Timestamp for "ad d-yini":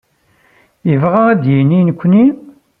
1.31-1.79